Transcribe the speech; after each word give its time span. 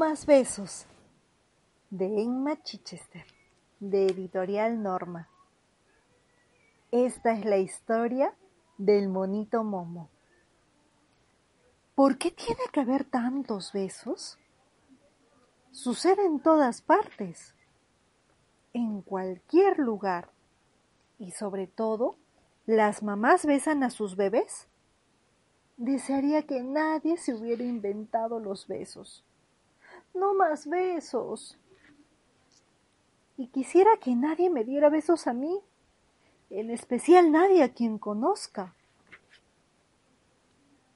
más 0.00 0.24
besos 0.24 0.86
de 1.90 2.22
Emma 2.22 2.62
Chichester, 2.62 3.26
de 3.80 4.06
Editorial 4.06 4.82
Norma. 4.82 5.28
Esta 6.90 7.32
es 7.32 7.44
la 7.44 7.58
historia 7.58 8.34
del 8.78 9.10
monito 9.10 9.62
Momo. 9.62 10.08
¿Por 11.94 12.16
qué 12.16 12.30
tiene 12.30 12.62
que 12.72 12.80
haber 12.80 13.04
tantos 13.04 13.74
besos? 13.74 14.38
Sucede 15.70 16.24
en 16.24 16.40
todas 16.40 16.80
partes, 16.80 17.54
en 18.72 19.02
cualquier 19.02 19.78
lugar. 19.78 20.30
Y 21.18 21.32
sobre 21.32 21.66
todo, 21.66 22.16
¿las 22.64 23.02
mamás 23.02 23.44
besan 23.44 23.82
a 23.82 23.90
sus 23.90 24.16
bebés? 24.16 24.66
Desearía 25.76 26.46
que 26.46 26.62
nadie 26.62 27.18
se 27.18 27.34
hubiera 27.34 27.64
inventado 27.64 28.40
los 28.40 28.66
besos. 28.66 29.26
No 30.14 30.34
más 30.34 30.66
besos. 30.66 31.58
Y 33.36 33.48
quisiera 33.48 33.96
que 33.96 34.14
nadie 34.14 34.50
me 34.50 34.64
diera 34.64 34.90
besos 34.90 35.26
a 35.26 35.32
mí, 35.32 35.60
en 36.50 36.70
especial 36.70 37.32
nadie 37.32 37.62
a 37.62 37.72
quien 37.72 37.98
conozca. 37.98 38.74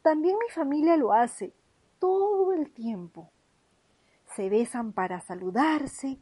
También 0.03 0.37
mi 0.39 0.51
familia 0.51 0.97
lo 0.97 1.12
hace 1.12 1.55
todo 1.98 2.53
el 2.53 2.70
tiempo. 2.70 3.30
Se 4.37 4.51
besan 4.51 4.92
para 4.92 5.20
saludarse 5.20 6.19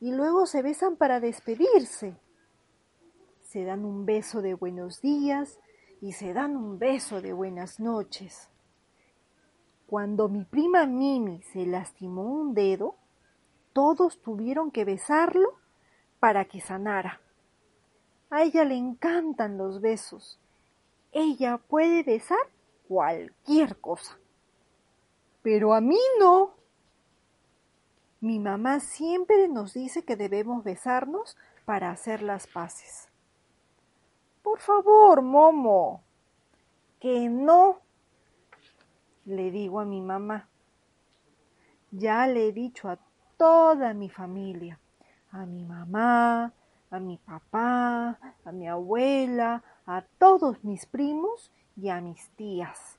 y 0.00 0.12
luego 0.12 0.44
se 0.44 0.60
besan 0.60 0.96
para 0.96 1.20
despedirse. 1.20 2.18
Se 3.40 3.64
dan 3.64 3.86
un 3.86 4.04
beso 4.04 4.42
de 4.42 4.52
buenos 4.52 5.00
días 5.00 5.58
y 6.02 6.12
se 6.12 6.34
dan 6.34 6.56
un 6.56 6.78
beso 6.78 7.22
de 7.22 7.32
buenas 7.32 7.80
noches. 7.80 8.50
Cuando 9.94 10.28
mi 10.28 10.42
prima 10.44 10.86
Mimi 10.86 11.40
se 11.52 11.64
lastimó 11.66 12.22
un 12.24 12.52
dedo, 12.52 12.96
todos 13.72 14.20
tuvieron 14.20 14.72
que 14.72 14.84
besarlo 14.84 15.60
para 16.18 16.46
que 16.46 16.60
sanara. 16.60 17.20
A 18.28 18.42
ella 18.42 18.64
le 18.64 18.74
encantan 18.74 19.56
los 19.56 19.80
besos. 19.80 20.40
Ella 21.12 21.58
puede 21.58 22.02
besar 22.02 22.40
cualquier 22.88 23.80
cosa. 23.80 24.18
Pero 25.42 25.74
a 25.74 25.80
mí 25.80 26.00
no. 26.18 26.56
Mi 28.18 28.40
mamá 28.40 28.80
siempre 28.80 29.46
nos 29.46 29.74
dice 29.74 30.04
que 30.04 30.16
debemos 30.16 30.64
besarnos 30.64 31.36
para 31.64 31.92
hacer 31.92 32.20
las 32.20 32.48
paces. 32.48 33.10
Por 34.42 34.58
favor, 34.58 35.22
Momo. 35.22 36.02
Que 36.98 37.28
no. 37.28 37.83
Le 39.26 39.50
digo 39.50 39.80
a 39.80 39.84
mi 39.84 40.00
mamá. 40.00 40.48
Ya 41.90 42.26
le 42.26 42.48
he 42.48 42.52
dicho 42.52 42.88
a 42.88 42.98
toda 43.36 43.94
mi 43.94 44.10
familia, 44.10 44.78
a 45.30 45.46
mi 45.46 45.64
mamá, 45.64 46.52
a 46.90 47.00
mi 47.00 47.18
papá, 47.18 48.18
a 48.44 48.52
mi 48.52 48.68
abuela, 48.68 49.62
a 49.86 50.02
todos 50.18 50.62
mis 50.64 50.86
primos 50.86 51.50
y 51.76 51.88
a 51.88 52.00
mis 52.00 52.28
tías. 52.30 52.98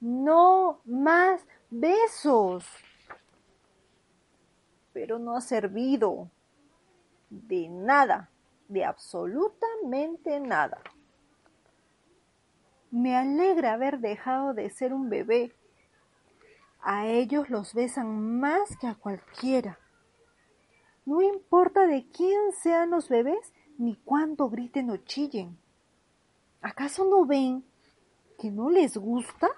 No 0.00 0.80
más 0.84 1.46
besos. 1.70 2.64
Pero 4.92 5.18
no 5.18 5.36
ha 5.36 5.40
servido 5.40 6.30
de 7.30 7.68
nada, 7.68 8.30
de 8.68 8.84
absolutamente 8.84 10.38
nada. 10.40 10.80
Me 12.94 13.16
alegra 13.16 13.72
haber 13.72 13.98
dejado 13.98 14.54
de 14.54 14.70
ser 14.70 14.94
un 14.94 15.10
bebé. 15.10 15.52
A 16.80 17.08
ellos 17.08 17.50
los 17.50 17.74
besan 17.74 18.38
más 18.38 18.76
que 18.76 18.86
a 18.86 18.94
cualquiera. 18.94 19.80
No 21.04 21.20
importa 21.20 21.88
de 21.88 22.06
quién 22.12 22.52
sean 22.52 22.90
los 22.90 23.08
bebés 23.08 23.52
ni 23.78 23.96
cuánto 23.96 24.48
griten 24.48 24.90
o 24.90 24.96
chillen. 24.98 25.58
¿Acaso 26.62 27.04
no 27.04 27.26
ven 27.26 27.64
que 28.38 28.52
no 28.52 28.70
les 28.70 28.96
gusta? 28.96 29.48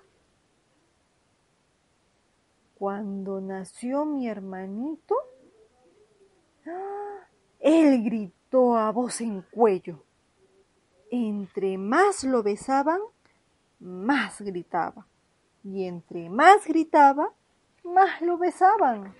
Cuando 2.78 3.42
nació 3.42 4.06
mi 4.06 4.28
hermanito, 4.28 5.14
¡ah! 6.66 7.28
él 7.60 8.02
gritó 8.02 8.78
a 8.78 8.90
voz 8.92 9.20
en 9.20 9.42
cuello. 9.42 10.04
Entre 11.10 11.76
más 11.76 12.24
lo 12.24 12.42
besaban, 12.42 12.98
más 13.80 14.40
gritaba. 14.40 15.06
Y 15.64 15.84
entre 15.84 16.30
más 16.30 16.66
gritaba, 16.66 17.32
más 17.82 18.20
lo 18.20 18.38
besaban. 18.38 19.14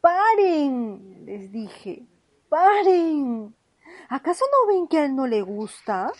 ¡Paren! 0.00 1.24
les 1.26 1.52
dije. 1.52 2.06
¡Paren! 2.48 3.54
¿Acaso 4.08 4.44
no 4.50 4.72
ven 4.72 4.88
que 4.88 4.98
a 4.98 5.04
él 5.04 5.14
no 5.14 5.26
le 5.26 5.42
gusta? 5.42 6.12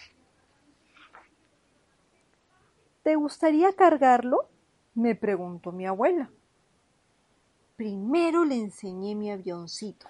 ¿Te 3.02 3.16
gustaría 3.16 3.72
cargarlo? 3.72 4.48
me 4.94 5.14
preguntó 5.14 5.72
mi 5.72 5.86
abuela. 5.86 6.30
Primero 7.76 8.44
le 8.44 8.56
enseñé 8.56 9.14
mi 9.14 9.30
avioncito, 9.30 10.06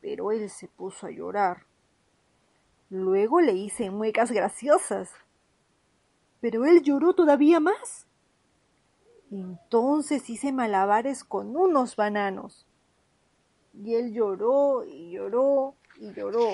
pero 0.00 0.30
él 0.30 0.48
se 0.48 0.68
puso 0.68 1.08
a 1.08 1.10
llorar. 1.10 1.66
Luego 2.88 3.40
le 3.40 3.52
hice 3.52 3.90
muecas 3.90 4.30
graciosas, 4.30 5.10
pero 6.40 6.64
él 6.64 6.82
lloró 6.82 7.14
todavía 7.14 7.60
más. 7.60 8.06
Entonces 9.30 10.28
hice 10.28 10.52
malabares 10.52 11.22
con 11.22 11.56
unos 11.56 11.96
bananos. 11.96 12.66
Y 13.72 13.94
él 13.94 14.12
lloró 14.12 14.84
y 14.84 15.12
lloró 15.12 15.76
y 15.98 16.12
lloró. 16.12 16.48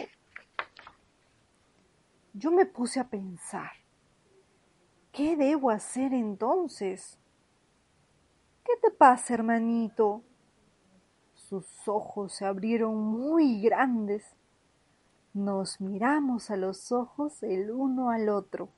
Yo 2.34 2.50
me 2.50 2.66
puse 2.66 3.00
a 3.00 3.08
pensar, 3.08 3.70
¿qué 5.10 5.36
debo 5.36 5.70
hacer 5.70 6.12
entonces? 6.12 7.18
¿Qué 8.62 8.72
te 8.82 8.90
pasa, 8.90 9.32
hermanito? 9.32 10.22
Sus 11.34 11.66
ojos 11.88 12.34
se 12.34 12.44
abrieron 12.44 12.96
muy 12.98 13.62
grandes. 13.62 14.36
Nos 15.32 15.80
miramos 15.80 16.50
a 16.50 16.56
los 16.56 16.92
ojos 16.92 17.42
el 17.42 17.70
uno 17.70 18.10
al 18.10 18.28
otro. 18.28 18.68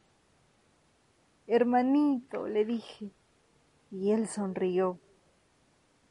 Hermanito, 1.50 2.46
le 2.46 2.66
dije, 2.66 3.10
y 3.90 4.12
él 4.12 4.28
sonrió. 4.28 5.00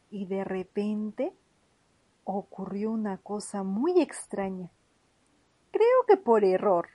Y 0.10 0.26
de 0.26 0.44
repente 0.44 1.32
ocurrió 2.24 2.90
una 2.90 3.20
cosa 3.20 3.62
muy 3.62 4.02
extraña. 4.02 4.72
Creo 5.72 6.06
que 6.08 6.18
por 6.18 6.44
error. 6.44 6.90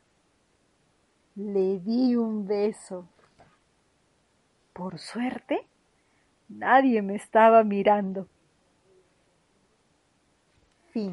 Le 1.37 1.79
di 1.79 2.17
un 2.17 2.45
beso. 2.45 3.09
Por 4.73 4.99
suerte, 4.99 5.69
nadie 6.49 7.01
me 7.01 7.15
estaba 7.15 7.63
mirando. 7.63 8.27
Fin. 10.91 11.13